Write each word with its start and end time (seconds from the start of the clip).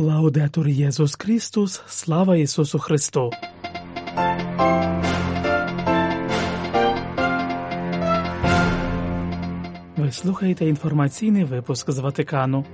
Лаудетур 0.00 0.68
Єсус 0.68 1.16
Христос, 1.18 1.82
слава 1.86 2.36
Ісусу 2.36 2.78
Христу! 2.78 3.30
Ви 9.96 10.12
слухаєте 10.12 10.66
інформаційний 10.66 11.44
випуск 11.44 11.90
з 11.90 11.98
Ватикану. 11.98 12.64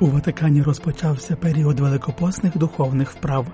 У 0.00 0.06
Ватикані 0.06 0.62
розпочався 0.62 1.36
період 1.36 1.80
великопосних 1.80 2.58
духовних 2.58 3.10
вправ. 3.10 3.46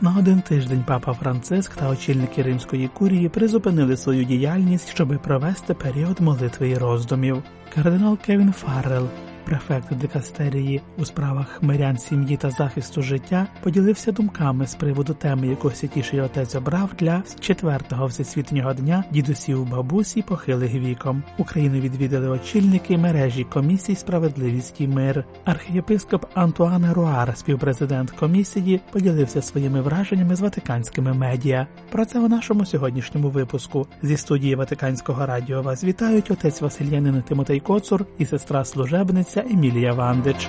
На 0.00 0.16
один 0.18 0.42
тиждень 0.42 0.84
папа 0.86 1.12
Франциск 1.12 1.74
та 1.74 1.88
очільники 1.88 2.42
римської 2.42 2.88
курії 2.88 3.28
призупинили 3.28 3.96
свою 3.96 4.24
діяльність, 4.24 4.88
щоби 4.88 5.18
провести 5.18 5.74
період 5.74 6.20
молитви 6.20 6.68
і 6.68 6.74
роздумів. 6.74 7.42
Кардинал 7.74 8.18
Кевін 8.18 8.52
Фаррел 8.52 9.08
префект 9.48 9.94
дикастерії 9.94 10.80
у 10.98 11.04
справах 11.04 11.62
мирян 11.62 11.98
сім'ї 11.98 12.36
та 12.36 12.50
захисту 12.50 13.02
життя, 13.02 13.46
поділився 13.62 14.12
думками 14.12 14.66
з 14.66 14.74
приводу 14.74 15.14
теми, 15.14 15.46
яку 15.46 15.70
святіший 15.70 16.20
отець 16.20 16.54
обрав 16.54 16.90
для 16.98 17.22
четвертого 17.40 18.06
всесвітнього 18.06 18.74
дня 18.74 19.04
дідусів, 19.10 19.70
бабусь 19.70 20.15
і 20.15 20.22
похилих 20.22 20.74
віком. 20.74 21.22
Україну 21.38 21.80
відвідали 21.80 22.28
очільники 22.28 22.98
мережі 22.98 23.44
комісій 23.44 23.94
справедливість 23.94 24.80
і 24.80 24.88
мир. 24.88 25.24
Архієпископ 25.44 26.26
Антуан 26.34 26.92
Еруар, 26.92 27.36
співпрезидент 27.36 28.10
комісії, 28.10 28.80
поділився 28.92 29.42
своїми 29.42 29.80
враженнями 29.80 30.36
з 30.36 30.40
ватиканськими 30.40 31.12
медіа. 31.12 31.66
Про 31.90 32.04
це 32.04 32.18
у 32.18 32.28
нашому 32.28 32.66
сьогоднішньому 32.66 33.28
випуску 33.28 33.86
зі 34.02 34.16
студії 34.16 34.54
Ватиканського 34.54 35.26
радіо 35.26 35.62
вас 35.62 35.84
вітають 35.84 36.30
отець 36.30 36.60
Васильянин 36.60 37.22
Тимотей 37.22 37.60
Коцур 37.60 38.06
і 38.18 38.26
сестра 38.26 38.64
служебниця 38.64 39.37
Емілія 39.44 39.94
Вандич. 39.94 40.48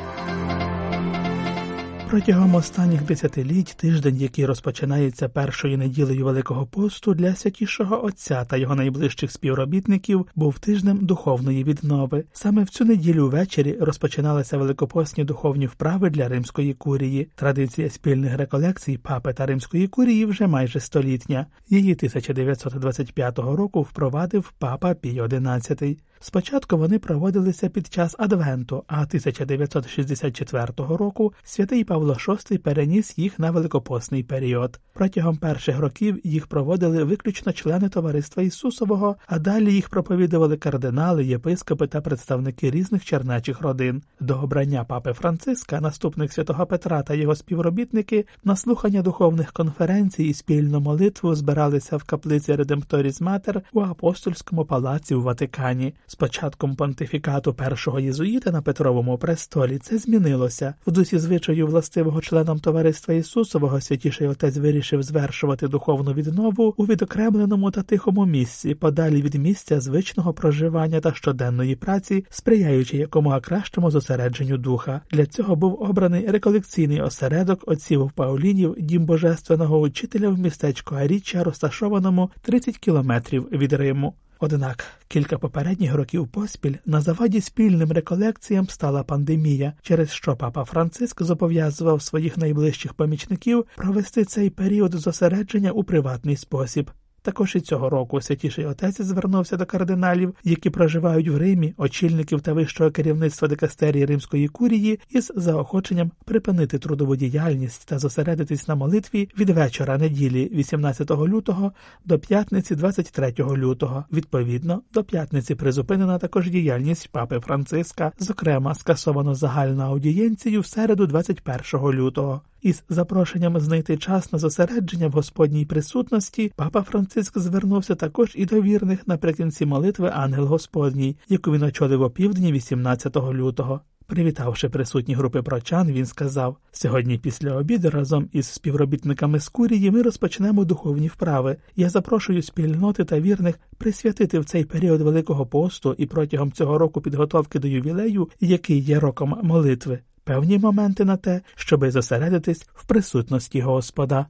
Протягом 2.10 2.56
останніх 2.56 3.04
десятиліть 3.04 3.76
тиждень, 3.78 4.18
який 4.18 4.46
розпочинається 4.46 5.30
першою 5.30 5.78
неділею 5.78 6.26
Великого 6.26 6.66
посту 6.66 7.14
для 7.14 7.36
святішого 7.36 8.06
Отця 8.06 8.46
та 8.46 8.58
його 8.58 8.76
найближчих 8.76 9.32
співробітників, 9.32 10.28
був 10.36 10.60
тижнем 10.60 10.98
духовної 11.06 11.64
віднови. 11.64 12.24
Саме 12.34 12.64
в 12.64 12.70
цю 12.70 12.86
неділю 12.86 13.30
ввечері 13.30 13.78
розпочиналися 13.82 14.58
великопосні 14.58 15.24
духовні 15.24 15.68
вправи 15.68 16.10
для 16.10 16.28
римської 16.28 16.74
курії. 16.74 17.30
Традиція 17.36 17.90
спільних 17.90 18.38
реколекцій 18.38 18.98
папи 18.98 19.34
та 19.34 19.46
римської 19.46 19.88
курії 19.88 20.26
вже 20.26 20.48
майже 20.48 20.80
столітня. 20.80 21.46
Її 21.70 21.94
1925 21.94 23.40
року 23.40 23.82
впровадив 23.82 24.54
папа 24.60 24.94
Пій 24.94 25.22
XI. 25.22 25.98
Спочатку 26.22 26.78
вони 26.78 27.00
проводилися 27.00 27.70
під 27.70 27.94
час 27.94 28.16
Адвенту, 28.20 28.84
а 28.88 28.96
1964 28.96 30.68
року 30.78 31.34
святий 31.44 31.84
Павло 31.84 31.99
VI 32.06 32.58
переніс 32.58 33.18
їх 33.18 33.40
на 33.40 33.52
великопосний 33.52 34.24
період. 34.24 34.80
Протягом 34.94 35.38
перших 35.38 35.80
років 35.80 36.20
їх 36.24 36.48
проводили 36.48 37.04
виключно 37.04 37.54
члени 37.54 37.90
Товариства 37.90 38.44
Ісусового, 38.44 39.16
а 39.28 39.40
далі 39.40 39.74
їх 39.74 39.90
проповідували 39.90 40.58
кардинали, 40.58 41.26
єпископи 41.26 41.88
та 41.88 42.02
представники 42.02 42.72
різних 42.72 43.06
чернечих 43.06 43.62
родин. 43.62 44.04
До 44.20 44.36
обрання 44.36 44.84
папи 44.84 45.14
Франциска, 45.14 45.82
наступник 45.82 46.34
святого 46.34 46.66
Петра 46.66 47.04
та 47.04 47.14
його 47.14 47.36
співробітники 47.36 48.26
на 48.44 48.56
слухання 48.56 49.02
духовних 49.02 49.52
конференцій 49.52 50.24
і 50.24 50.34
спільну 50.34 50.80
молитву 50.80 51.36
збиралися 51.36 51.98
в 51.98 52.04
каплиці 52.04 52.56
Редемпторіс 52.56 53.22
Матер 53.22 53.62
у 53.74 53.82
апостольському 53.82 54.66
палаці 54.66 55.16
у 55.16 55.22
Ватикані. 55.22 55.94
З 56.08 56.16
початком 56.16 56.76
понтифікату 56.76 57.54
першого 57.54 58.00
єзуїта 58.00 58.52
на 58.52 58.62
Петровому 58.62 59.18
престолі 59.18 59.78
це 59.78 59.98
змінилося. 59.98 60.74
В 60.88 60.92
дусі 60.92 61.20
звичаю 61.20 61.68
властивого 61.90 62.22
членам 62.22 62.60
товариства 62.60 63.14
Ісусового 63.14 63.82
святіший 63.82 64.28
отець 64.28 64.58
вирішив 64.58 65.04
звершувати 65.04 65.68
духовну 65.68 66.14
віднову 66.14 66.74
у 66.78 66.86
відокремленому 66.86 67.72
та 67.72 67.82
тихому 67.82 68.26
місці, 68.26 68.76
подалі 68.76 69.22
від 69.22 69.36
місця 69.36 69.80
звичного 69.80 70.34
проживання 70.34 71.00
та 71.00 71.14
щоденної 71.14 71.76
праці, 71.76 72.26
сприяючи 72.30 72.98
якомога 72.98 73.40
кращому 73.40 73.92
зосередженню 73.92 74.58
духа. 74.58 75.02
Для 75.12 75.26
цього 75.26 75.56
був 75.56 75.82
обраний 75.82 76.28
реколекційний 76.28 77.02
осередок 77.02 77.64
отців 77.66 78.12
Паулінів, 78.16 78.76
дім 78.80 79.06
божественного 79.06 79.80
учителя 79.80 80.30
в 80.30 80.40
містечку 80.40 80.96
Аріччя, 80.96 81.44
розташованому 81.44 82.32
30 82.42 82.78
кілометрів 82.78 83.48
від 83.52 83.74
Риму. 83.74 84.14
Однак 84.42 84.86
кілька 85.08 85.38
попередніх 85.38 85.94
років 85.94 86.28
поспіль 86.28 86.76
на 86.86 87.02
заваді 87.02 87.42
спільним 87.42 87.92
реколекціям 87.92 88.70
стала 88.70 89.04
пандемія, 89.04 89.74
через 89.82 90.12
що 90.12 90.36
папа 90.36 90.66
Франциск 90.66 91.24
зобов'язував 91.24 92.02
своїх 92.02 92.38
найближчих 92.38 92.94
помічників 92.94 93.66
провести 93.76 94.26
цей 94.26 94.50
період 94.50 94.94
зосередження 94.94 95.72
у 95.72 95.84
приватний 95.84 96.38
спосіб. 96.38 96.92
Також 97.22 97.56
і 97.56 97.60
цього 97.60 97.90
року 97.90 98.22
святіший 98.22 98.66
отець 98.66 99.02
звернувся 99.02 99.58
до 99.58 99.66
кардиналів, 99.66 100.36
які 100.44 100.70
проживають 100.70 101.28
в 101.28 101.38
Римі, 101.38 101.74
очільників 101.78 102.42
та 102.42 102.54
вищого 102.54 102.92
керівництва 102.92 103.48
дикастерії 103.48 104.06
Римської 104.06 104.48
курії, 104.48 105.00
із 105.10 105.32
заохоченням 105.36 106.12
припинити 106.26 106.80
трудову 106.80 107.16
діяльність 107.16 107.88
та 107.88 108.00
зосередитись 108.00 108.68
на 108.68 108.76
молитві 108.76 109.30
від 109.38 109.50
вечора 109.50 109.98
неділі 109.98 110.52
18 110.54 111.12
лютого 111.12 111.72
до 112.06 112.20
п'ятниці 112.20 112.76
23 112.76 113.34
лютого. 113.40 114.06
Відповідно, 114.14 114.82
до 114.94 115.04
п'ятниці 115.04 115.56
призупинена 115.56 116.18
також 116.18 116.50
діяльність 116.50 117.10
папи 117.12 117.40
Франциска, 117.40 118.12
зокрема 118.20 118.76
скасовано 118.76 119.36
загальну 119.36 119.84
аудієнцію 119.84 120.62
в 120.62 120.66
середу 120.66 121.08
21 121.08 121.92
лютого. 121.92 122.42
Із 122.62 122.84
запрошенням 122.90 123.60
знайти 123.60 123.98
час 123.98 124.34
на 124.34 124.40
зосередження 124.40 125.08
в 125.08 125.12
Господній 125.12 125.66
присутності 125.66 126.52
папа 126.56 126.82
Франциск 126.82 127.40
звернувся 127.40 127.96
також 127.96 128.32
і 128.36 128.46
до 128.46 128.62
вірних 128.62 129.08
наприкінці 129.08 129.66
молитви 129.66 130.12
Ангел 130.16 130.46
Господній, 130.46 131.18
яку 131.30 131.52
він 131.52 131.64
очолив 131.64 132.02
опівдні 132.02 132.52
18 132.52 133.16
лютого. 133.16 133.82
Привітавши 134.08 134.70
присутні 134.70 135.14
групи 135.14 135.42
прочан, 135.42 135.92
він 135.92 136.06
сказав: 136.06 136.58
сьогодні, 136.72 137.18
після 137.18 137.56
обіду, 137.56 137.90
разом 137.90 138.30
із 138.34 138.48
співробітниками 138.48 139.40
з 139.40 139.50
курії 139.50 139.92
ми 139.92 140.02
розпочнемо 140.02 140.66
духовні 140.66 141.08
вправи. 141.08 141.58
Я 141.76 141.90
запрошую 141.90 142.42
спільноти 142.42 143.06
та 143.06 143.20
вірних 143.20 143.60
присвятити 143.78 144.40
в 144.40 144.46
цей 144.46 144.64
період 144.64 145.02
Великого 145.02 145.46
посту 145.46 145.96
і 145.98 146.06
протягом 146.06 146.52
цього 146.52 146.78
року 146.78 147.02
підготовки 147.02 147.60
до 147.60 147.68
ювілею, 147.68 148.30
який 148.40 148.80
є 148.80 149.00
роком 149.00 149.40
молитви 149.44 150.00
певні 150.30 150.60
моменти 150.60 151.06
на 151.06 151.18
те, 151.18 151.42
щоби 151.56 151.92
зосередитись 151.92 152.68
в 152.76 152.84
присутності 152.84 153.62
Господа. 153.62 154.26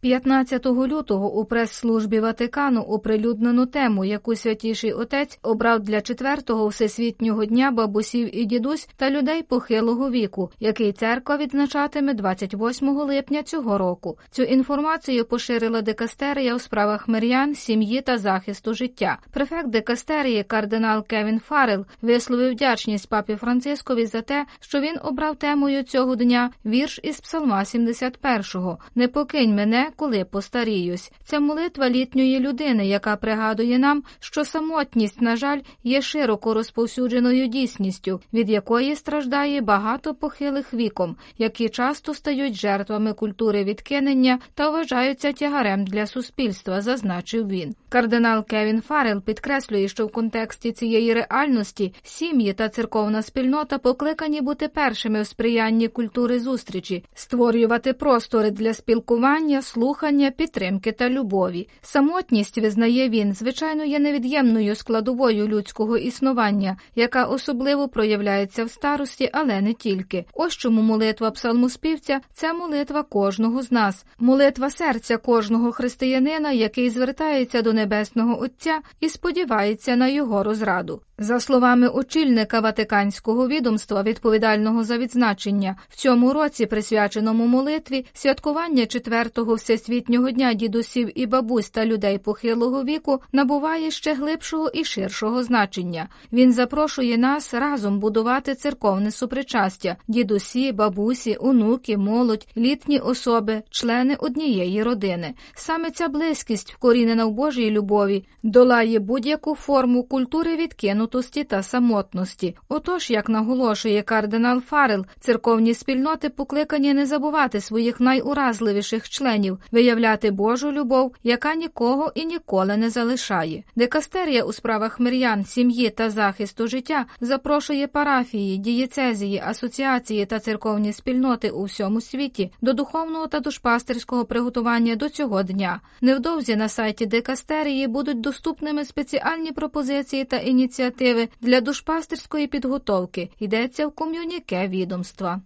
15 0.00 0.66
лютого 0.66 1.40
у 1.40 1.44
прес-службі 1.44 2.20
Ватикану 2.20 2.80
оприлюднену 2.80 3.66
тему, 3.66 4.04
яку 4.04 4.36
святіший 4.36 4.92
отець 4.92 5.38
обрав 5.42 5.80
для 5.80 6.00
четвертого 6.00 6.68
всесвітнього 6.68 7.44
дня 7.44 7.70
бабусів 7.70 8.36
і 8.36 8.44
дідусь 8.44 8.88
та 8.96 9.10
людей 9.10 9.42
похилого 9.42 10.10
віку, 10.10 10.50
який 10.60 10.92
церква 10.92 11.36
відзначатиме 11.36 12.14
28 12.14 12.88
липня 12.88 13.42
цього 13.42 13.78
року. 13.78 14.18
Цю 14.30 14.42
інформацію 14.42 15.24
поширила 15.24 15.82
декастерія 15.82 16.54
у 16.54 16.58
справах 16.58 17.08
мирян, 17.08 17.54
сім'ї 17.54 18.00
та 18.00 18.18
захисту 18.18 18.74
життя. 18.74 19.18
Префект 19.32 19.68
декастерії 19.68 20.44
кардинал 20.44 21.06
Кевін 21.06 21.40
Фаррел 21.40 21.86
висловив 22.02 22.52
вдячність 22.52 23.08
папі 23.08 23.36
Францискові 23.36 24.06
за 24.06 24.22
те, 24.22 24.46
що 24.60 24.80
він 24.80 24.96
обрав 25.02 25.36
темою 25.36 25.82
цього 25.82 26.16
дня 26.16 26.50
вірш 26.66 27.00
із 27.02 27.20
Псалма 27.20 27.60
71-го 27.60 28.78
«Не 28.94 29.08
покинь 29.08 29.54
мене 29.54 29.87
коли 29.96 30.24
постаріюсь. 30.24 31.12
Це 31.24 31.40
молитва 31.40 31.90
літньої 31.90 32.40
людини, 32.40 32.86
яка 32.86 33.16
пригадує 33.16 33.78
нам, 33.78 34.02
що 34.20 34.44
самотність, 34.44 35.20
на 35.20 35.36
жаль, 35.36 35.60
є 35.84 36.02
широко 36.02 36.54
розповсюдженою 36.54 37.46
дійсністю, 37.46 38.20
від 38.32 38.50
якої 38.50 38.96
страждає 38.96 39.60
багато 39.60 40.14
похилих 40.14 40.74
віком, 40.74 41.16
які 41.38 41.68
часто 41.68 42.14
стають 42.14 42.54
жертвами 42.54 43.12
культури 43.12 43.64
відкинення 43.64 44.38
та 44.54 44.70
вважаються 44.70 45.32
тягарем 45.32 45.84
для 45.84 46.06
суспільства, 46.06 46.80
зазначив 46.82 47.48
він. 47.48 47.74
Кардинал 47.90 48.44
Кевін 48.44 48.80
Фаррел 48.80 49.20
підкреслює, 49.20 49.88
що 49.88 50.06
в 50.06 50.12
контексті 50.12 50.72
цієї 50.72 51.14
реальності 51.14 51.94
сім'ї 52.02 52.52
та 52.52 52.68
церковна 52.68 53.22
спільнота 53.22 53.78
покликані 53.78 54.40
бути 54.40 54.68
першими 54.68 55.22
в 55.22 55.26
сприянні 55.26 55.88
культури 55.88 56.40
зустрічі, 56.40 57.04
створювати 57.14 57.92
простори 57.92 58.50
для 58.50 58.74
спілкування 58.74 59.62
слухання, 59.62 60.30
підтримки 60.30 60.92
та 60.92 61.10
любові. 61.10 61.68
Самотність, 61.82 62.58
визнає 62.58 63.08
він, 63.08 63.32
звичайно, 63.32 63.84
є 63.84 63.98
невід'ємною 63.98 64.74
складовою 64.74 65.48
людського 65.48 65.96
існування, 65.96 66.76
яка 66.94 67.24
особливо 67.24 67.88
проявляється 67.88 68.64
в 68.64 68.70
старості, 68.70 69.30
але 69.32 69.60
не 69.60 69.72
тільки. 69.72 70.24
Ось 70.34 70.56
чому 70.56 70.82
молитва 70.82 71.30
псалмоспівця 71.30 72.20
це 72.32 72.52
молитва 72.52 73.02
кожного 73.02 73.62
з 73.62 73.72
нас, 73.72 74.06
молитва 74.18 74.70
серця 74.70 75.16
кожного 75.16 75.72
християнина, 75.72 76.52
який 76.52 76.90
звертається 76.90 77.62
до 77.62 77.77
Небесного 77.78 78.40
Отця 78.40 78.80
і 79.00 79.08
сподівається 79.08 79.96
на 79.96 80.08
його 80.08 80.42
розраду. 80.42 81.00
За 81.20 81.40
словами 81.40 81.88
очільника 81.88 82.60
Ватиканського 82.60 83.48
відомства, 83.48 84.02
відповідального 84.02 84.84
за 84.84 84.98
відзначення, 84.98 85.76
в 85.88 85.96
цьому 85.96 86.32
році, 86.32 86.66
присвяченому 86.66 87.46
молитві, 87.46 88.06
святкування 88.12 88.86
четвертого 88.86 89.54
всесвітнього 89.54 90.30
дня 90.30 90.54
дідусів 90.54 91.18
і 91.18 91.26
бабусь 91.26 91.70
та 91.70 91.86
людей 91.86 92.18
похилого 92.18 92.84
віку 92.84 93.20
набуває 93.32 93.90
ще 93.90 94.14
глибшого 94.14 94.68
і 94.68 94.84
ширшого 94.84 95.42
значення. 95.42 96.08
Він 96.32 96.52
запрошує 96.52 97.18
нас 97.18 97.54
разом 97.54 97.98
будувати 97.98 98.54
церковне 98.54 99.10
супричастя, 99.10 99.96
дідусі, 100.08 100.72
бабусі, 100.72 101.36
онуки, 101.40 101.96
молодь, 101.96 102.46
літні 102.56 102.98
особи, 102.98 103.62
члени 103.70 104.14
однієї 104.14 104.82
родини. 104.82 105.34
Саме 105.54 105.90
ця 105.90 106.08
близькість, 106.08 106.72
вкорінена 106.72 107.24
в 107.24 107.30
Божій 107.30 107.67
любові, 107.70 108.24
долає 108.42 108.98
будь-яку 108.98 109.54
форму 109.54 110.02
культури 110.02 110.56
відкинутості 110.56 111.44
та 111.44 111.62
самотності. 111.62 112.56
Отож, 112.68 113.10
як 113.10 113.28
наголошує 113.28 114.02
кардинал 114.02 114.60
Фарел, 114.60 115.06
церковні 115.20 115.74
спільноти 115.74 116.28
покликані 116.28 116.94
не 116.94 117.06
забувати 117.06 117.60
своїх 117.60 118.00
найуразливіших 118.00 119.08
членів, 119.08 119.58
виявляти 119.72 120.30
Божу 120.30 120.72
любов, 120.72 121.14
яка 121.22 121.54
нікого 121.54 122.12
і 122.14 122.24
ніколи 122.24 122.76
не 122.76 122.90
залишає. 122.90 123.62
Декастерія 123.76 124.44
у 124.44 124.52
справах 124.52 125.00
мир'ян, 125.00 125.44
сім'ї 125.44 125.90
та 125.90 126.10
захисту 126.10 126.66
життя 126.66 127.06
запрошує 127.20 127.86
парафії, 127.86 128.56
дієцезії, 128.56 129.42
асоціації 129.46 130.26
та 130.26 130.38
церковні 130.38 130.92
спільноти 130.92 131.50
у 131.50 131.64
всьому 131.64 132.00
світі 132.00 132.52
до 132.60 132.72
духовного 132.72 133.26
та 133.26 133.40
душпастерського 133.40 134.24
приготування 134.24 134.96
до 134.96 135.08
цього 135.08 135.42
дня. 135.42 135.80
Невдовзі 136.00 136.56
на 136.56 136.68
сайті 136.68 137.06
Декастерії 137.06 137.57
будуть 137.86 138.20
доступними 138.20 138.84
спеціальні 138.84 139.52
пропозиції 139.52 140.24
та 140.24 140.36
ініціативи 140.36 141.28
для 141.40 141.60
душпастерської 141.60 142.46
підготовки. 142.46 143.30
Йдеться 143.38 143.86
в 143.86 143.92
ком'юніке 143.92 144.68
відомства. 144.68 145.40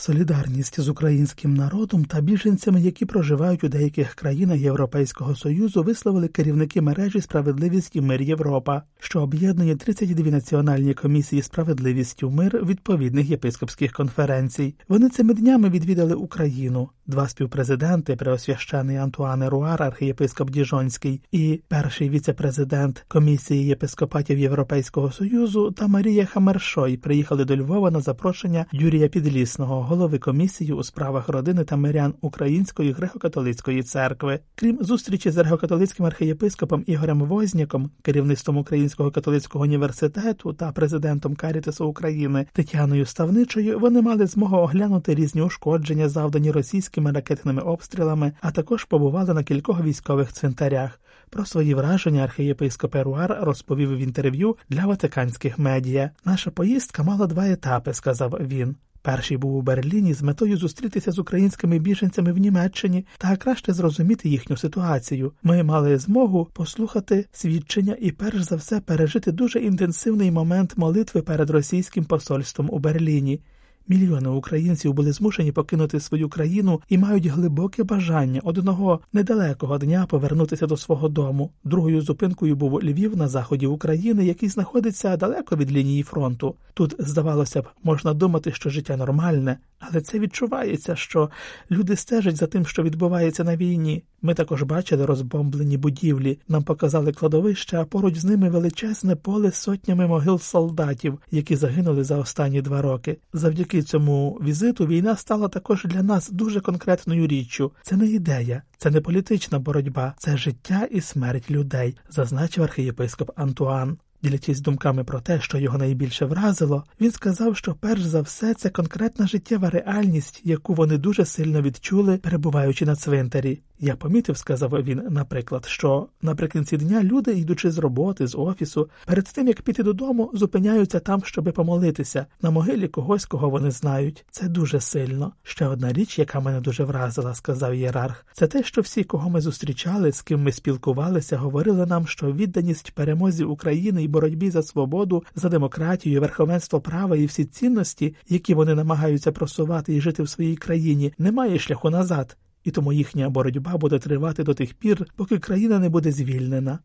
Солідарність 0.00 0.80
з 0.80 0.88
українським 0.88 1.54
народом 1.54 2.04
та 2.04 2.20
біженцями, 2.20 2.80
які 2.80 3.04
проживають 3.06 3.64
у 3.64 3.68
деяких 3.68 4.14
країнах 4.14 4.60
Європейського 4.60 5.36
союзу, 5.36 5.82
висловили 5.82 6.28
керівники 6.28 6.80
мережі 6.80 7.20
Справедливість 7.20 7.96
і 7.96 8.00
мир 8.00 8.22
Європа, 8.22 8.82
що 8.98 9.22
об'єднує 9.22 9.76
32 9.76 10.30
національні 10.30 10.94
комісії 10.94 11.42
справедливість 11.42 12.22
у 12.22 12.30
мир 12.30 12.64
відповідних 12.64 13.30
єпископських 13.30 13.92
конференцій. 13.92 14.74
Вони 14.88 15.08
цими 15.08 15.34
днями 15.34 15.70
відвідали 15.70 16.14
Україну. 16.14 16.88
Два 17.10 17.28
співпрезиденти, 17.28 18.16
преосвящений 18.16 18.96
Антуане 18.96 19.48
Руар, 19.48 19.82
архієпископ 19.82 20.50
Діжонський, 20.50 21.22
і 21.32 21.60
перший 21.68 22.10
віце-президент 22.10 23.04
комісії 23.08 23.66
єпископатів 23.66 24.38
Європейського 24.38 25.10
союзу 25.10 25.70
та 25.70 25.86
Марія 25.88 26.26
Хамершой 26.26 26.96
приїхали 26.96 27.44
до 27.44 27.56
Львова 27.56 27.90
на 27.90 28.00
запрошення 28.00 28.66
Юрія 28.72 29.08
Підлісного, 29.08 29.82
голови 29.82 30.18
комісії 30.18 30.72
у 30.72 30.82
справах 30.82 31.28
родини 31.28 31.64
та 31.64 31.76
мирян 31.76 32.14
Української 32.20 32.94
греко-католицької 32.94 33.82
церкви. 33.82 34.40
Крім 34.54 34.78
зустрічі 34.80 35.30
з 35.30 35.36
греко-католицьким 35.36 36.06
архієпископом 36.06 36.84
Ігорем 36.86 37.22
Возняком, 37.22 37.90
керівництвом 38.02 38.56
Українського 38.56 39.10
католицького 39.10 39.64
університету 39.64 40.52
та 40.52 40.72
президентом 40.72 41.34
Карітесу 41.34 41.86
України 41.86 42.46
Тетяною 42.52 43.06
Ставничою, 43.06 43.78
вони 43.78 44.02
мали 44.02 44.26
змогу 44.26 44.56
оглянути 44.56 45.14
різні 45.14 45.42
ушкодження, 45.42 46.08
завдані 46.08 46.50
російським 46.50 46.99
російськими 47.00 47.12
ракетними 47.12 47.62
обстрілами, 47.62 48.32
а 48.40 48.50
також 48.50 48.84
побували 48.84 49.34
на 49.34 49.42
кількох 49.42 49.80
військових 49.80 50.32
цвинтарях. 50.32 51.00
Про 51.30 51.44
свої 51.44 51.74
враження 51.74 52.24
архієпископ 52.24 52.94
Еруар 52.94 53.38
розповів 53.40 53.96
в 53.96 53.98
інтерв'ю 53.98 54.56
для 54.68 54.86
ватиканських 54.86 55.58
медіа. 55.58 56.10
Наша 56.24 56.50
поїздка 56.50 57.02
мала 57.02 57.26
два 57.26 57.48
етапи, 57.48 57.94
сказав 57.94 58.30
він. 58.40 58.76
Перший 59.02 59.36
був 59.36 59.56
у 59.56 59.62
Берліні 59.62 60.14
з 60.14 60.22
метою 60.22 60.56
зустрітися 60.56 61.12
з 61.12 61.18
українськими 61.18 61.78
біженцями 61.78 62.32
в 62.32 62.38
Німеччині 62.38 63.06
та 63.18 63.36
краще 63.36 63.72
зрозуміти 63.72 64.28
їхню 64.28 64.56
ситуацію. 64.56 65.32
Ми 65.42 65.62
мали 65.62 65.98
змогу 65.98 66.48
послухати 66.52 67.26
свідчення 67.32 67.96
і, 68.00 68.12
перш 68.12 68.42
за 68.42 68.56
все, 68.56 68.80
пережити 68.80 69.32
дуже 69.32 69.58
інтенсивний 69.58 70.30
момент 70.30 70.76
молитви 70.76 71.22
перед 71.22 71.50
російським 71.50 72.04
посольством 72.04 72.68
у 72.72 72.78
Берліні. 72.78 73.40
Мільйони 73.90 74.28
українців 74.28 74.92
були 74.92 75.12
змушені 75.12 75.52
покинути 75.52 76.00
свою 76.00 76.28
країну 76.28 76.80
і 76.88 76.98
мають 76.98 77.26
глибоке 77.26 77.84
бажання 77.84 78.40
одного 78.44 79.00
недалекого 79.12 79.78
дня 79.78 80.06
повернутися 80.08 80.66
до 80.66 80.76
свого 80.76 81.08
дому. 81.08 81.50
Другою 81.64 82.00
зупинкою 82.00 82.56
був 82.56 82.84
Львів 82.84 83.16
на 83.16 83.28
заході 83.28 83.66
України, 83.66 84.24
який 84.24 84.48
знаходиться 84.48 85.16
далеко 85.16 85.56
від 85.56 85.72
лінії 85.72 86.02
фронту. 86.02 86.54
Тут, 86.74 86.94
здавалося 86.98 87.62
б, 87.62 87.68
можна 87.82 88.14
думати, 88.14 88.52
що 88.52 88.70
життя 88.70 88.96
нормальне, 88.96 89.58
але 89.78 90.00
це 90.00 90.18
відчувається, 90.18 90.96
що 90.96 91.30
люди 91.70 91.96
стежать 91.96 92.36
за 92.36 92.46
тим, 92.46 92.66
що 92.66 92.82
відбувається 92.82 93.44
на 93.44 93.56
війні. 93.56 94.02
Ми 94.22 94.34
також 94.34 94.62
бачили 94.62 95.06
розбомблені 95.06 95.76
будівлі, 95.76 96.38
нам 96.48 96.62
показали 96.62 97.12
кладовища, 97.12 97.80
а 97.80 97.84
поруч 97.84 98.16
з 98.16 98.24
ними 98.24 98.50
величезне 98.50 99.16
поле 99.16 99.50
з 99.50 99.54
сотнями 99.54 100.06
могил 100.06 100.38
солдатів, 100.38 101.18
які 101.30 101.56
загинули 101.56 102.04
за 102.04 102.16
останні 102.16 102.62
два 102.62 102.82
роки. 102.82 103.18
Завдяки 103.32 103.79
цьому 103.82 104.38
візиту 104.42 104.86
війна 104.86 105.16
стала 105.16 105.48
також 105.48 105.84
для 105.84 106.02
нас 106.02 106.30
дуже 106.30 106.60
конкретною 106.60 107.26
річчю. 107.26 107.72
Це 107.82 107.96
не 107.96 108.06
ідея, 108.06 108.62
це 108.78 108.90
не 108.90 109.00
політична 109.00 109.58
боротьба, 109.58 110.14
це 110.18 110.36
життя 110.36 110.88
і 110.90 111.00
смерть 111.00 111.50
людей, 111.50 111.96
зазначив 112.08 112.64
архієпископ 112.64 113.30
Антуан. 113.36 113.98
Ділячись 114.22 114.60
думками 114.60 115.04
про 115.04 115.20
те, 115.20 115.40
що 115.40 115.58
його 115.58 115.78
найбільше 115.78 116.24
вразило, 116.24 116.84
він 117.00 117.10
сказав, 117.10 117.56
що 117.56 117.74
перш 117.74 118.02
за 118.02 118.20
все 118.20 118.54
це 118.54 118.70
конкретна 118.70 119.26
життєва 119.26 119.70
реальність, 119.70 120.40
яку 120.44 120.74
вони 120.74 120.98
дуже 120.98 121.24
сильно 121.24 121.62
відчули, 121.62 122.16
перебуваючи 122.16 122.86
на 122.86 122.96
цвинтарі. 122.96 123.60
Я 123.82 123.96
помітив, 123.96 124.36
сказав 124.36 124.70
він, 124.70 125.02
наприклад, 125.10 125.64
що 125.66 126.08
наприкінці 126.22 126.76
дня 126.76 127.02
люди, 127.02 127.32
йдучи 127.32 127.70
з 127.70 127.78
роботи, 127.78 128.26
з 128.26 128.34
офісу, 128.38 128.88
перед 129.06 129.24
тим 129.24 129.48
як 129.48 129.62
піти 129.62 129.82
додому, 129.82 130.30
зупиняються 130.34 131.00
там, 131.00 131.24
щоби 131.24 131.52
помолитися 131.52 132.26
на 132.42 132.50
могилі 132.50 132.88
когось, 132.88 133.24
кого 133.24 133.50
вони 133.50 133.70
знають. 133.70 134.24
Це 134.30 134.48
дуже 134.48 134.80
сильно. 134.80 135.32
Ще 135.42 135.66
одна 135.66 135.92
річ, 135.92 136.18
яка 136.18 136.40
мене 136.40 136.60
дуже 136.60 136.84
вразила, 136.84 137.34
сказав 137.34 137.74
Єрарх, 137.74 138.26
це 138.32 138.46
те, 138.46 138.62
що 138.62 138.80
всі, 138.80 139.04
кого 139.04 139.30
ми 139.30 139.40
зустрічали, 139.40 140.12
з 140.12 140.22
ким 140.22 140.42
ми 140.42 140.52
спілкувалися, 140.52 141.36
говорили 141.36 141.86
нам, 141.86 142.06
що 142.06 142.32
відданість 142.32 142.90
перемозі 142.90 143.44
України 143.44 144.02
боротьбі 144.10 144.50
за 144.50 144.62
свободу, 144.62 145.24
за 145.34 145.48
демократію, 145.48 146.20
верховенство 146.20 146.80
права 146.80 147.16
і 147.16 147.26
всі 147.26 147.44
цінності, 147.44 148.14
які 148.28 148.54
вони 148.54 148.74
намагаються 148.74 149.32
просувати 149.32 149.94
і 149.94 150.00
жити 150.00 150.22
в 150.22 150.28
своїй 150.28 150.56
країні, 150.56 151.12
немає 151.18 151.58
шляху 151.58 151.90
назад 151.90 152.36
і 152.64 152.70
тому 152.70 152.92
їхня 152.92 153.30
боротьба 153.30 153.76
буде 153.76 153.98
тривати 153.98 154.44
до 154.44 154.54
тих 154.54 154.74
пір, 154.74 155.06
поки 155.16 155.38
країна 155.38 155.78
не 155.78 155.88
буде 155.88 156.12
звільнена. 156.12 156.78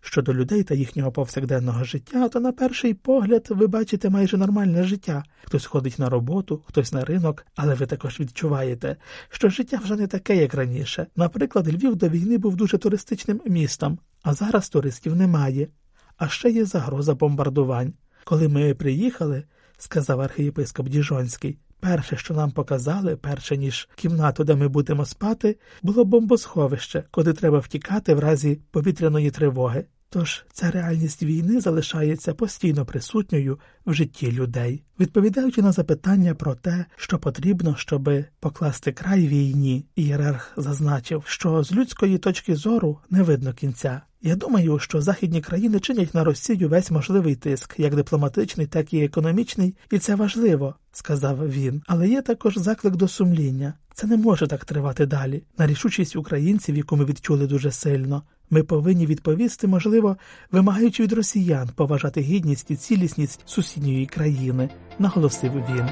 Щодо 0.00 0.34
людей 0.34 0.62
та 0.62 0.74
їхнього 0.74 1.12
повсякденного 1.12 1.84
життя, 1.84 2.28
то 2.28 2.40
на 2.40 2.52
перший 2.52 2.94
погляд 2.94 3.46
ви 3.50 3.66
бачите 3.66 4.10
майже 4.10 4.36
нормальне 4.36 4.82
життя. 4.82 5.24
Хтось 5.44 5.66
ходить 5.66 5.98
на 5.98 6.08
роботу, 6.08 6.62
хтось 6.66 6.92
на 6.92 7.04
ринок, 7.04 7.46
але 7.56 7.74
ви 7.74 7.86
також 7.86 8.20
відчуваєте, 8.20 8.96
що 9.28 9.48
життя 9.48 9.80
вже 9.84 9.96
не 9.96 10.06
таке, 10.06 10.36
як 10.36 10.54
раніше. 10.54 11.06
Наприклад, 11.16 11.74
Львів 11.74 11.96
до 11.96 12.08
війни 12.08 12.38
був 12.38 12.56
дуже 12.56 12.78
туристичним 12.78 13.40
містом, 13.46 13.98
а 14.22 14.34
зараз 14.34 14.68
туристів 14.68 15.16
немає. 15.16 15.68
А 16.16 16.28
ще 16.28 16.50
є 16.50 16.64
загроза 16.64 17.14
бомбардувань. 17.14 17.92
Коли 18.24 18.48
ми 18.48 18.74
приїхали, 18.74 19.44
сказав 19.78 20.20
архієпископ 20.20 20.88
Діжонський, 20.88 21.58
Перше, 21.80 22.16
що 22.16 22.34
нам 22.34 22.50
показали, 22.50 23.16
перше 23.16 23.56
ніж 23.56 23.88
кімнату, 23.94 24.44
де 24.44 24.54
ми 24.54 24.68
будемо 24.68 25.04
спати, 25.04 25.58
було 25.82 26.04
бомбосховище, 26.04 27.04
куди 27.10 27.32
треба 27.32 27.58
втікати 27.58 28.14
в 28.14 28.18
разі 28.18 28.60
повітряної 28.70 29.30
тривоги. 29.30 29.84
Тож 30.18 30.44
ця 30.52 30.70
реальність 30.70 31.22
війни 31.22 31.60
залишається 31.60 32.34
постійно 32.34 32.84
присутньою 32.84 33.58
в 33.86 33.94
житті 33.94 34.32
людей, 34.32 34.82
відповідаючи 35.00 35.62
на 35.62 35.72
запитання 35.72 36.34
про 36.34 36.54
те, 36.54 36.84
що 36.96 37.18
потрібно, 37.18 37.76
щоб 37.78 38.10
покласти 38.40 38.92
край 38.92 39.26
війні, 39.26 39.86
ієрарх 39.96 40.52
зазначив, 40.56 41.22
що 41.26 41.64
з 41.64 41.72
людської 41.72 42.18
точки 42.18 42.56
зору 42.56 42.98
не 43.10 43.22
видно 43.22 43.52
кінця. 43.52 44.00
Я 44.22 44.36
думаю, 44.36 44.78
що 44.78 45.00
західні 45.00 45.40
країни 45.40 45.80
чинять 45.80 46.14
на 46.14 46.24
Росію 46.24 46.68
весь 46.68 46.90
можливий 46.90 47.34
тиск, 47.34 47.74
як 47.78 47.94
дипломатичний, 47.94 48.66
так 48.66 48.94
і 48.94 49.04
економічний, 49.04 49.76
і 49.90 49.98
це 49.98 50.14
важливо, 50.14 50.74
сказав 50.92 51.50
він. 51.50 51.82
Але 51.86 52.08
є 52.08 52.22
також 52.22 52.58
заклик 52.58 52.96
до 52.96 53.08
сумління. 53.08 53.74
Це 53.98 54.06
не 54.06 54.16
може 54.16 54.46
так 54.46 54.64
тривати 54.64 55.06
далі. 55.06 55.42
На 55.58 55.66
рішучість 55.66 56.16
українців, 56.16 56.76
яку 56.76 56.96
ми 56.96 57.04
відчули 57.04 57.46
дуже 57.46 57.70
сильно. 57.72 58.22
Ми 58.50 58.62
повинні 58.62 59.06
відповісти, 59.06 59.66
можливо, 59.66 60.16
вимагаючи 60.52 61.02
від 61.02 61.12
росіян 61.12 61.68
поважати 61.74 62.20
гідність 62.20 62.70
і 62.70 62.76
цілісність 62.76 63.40
сусідньої 63.46 64.06
країни, 64.06 64.70
наголосив 64.98 65.52
він. 65.52 65.88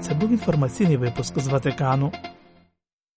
Це 0.00 0.14
був 0.14 0.30
інформаційний 0.30 0.96
випуск 0.96 1.38
з 1.38 1.46
Ватикану. 1.46 2.12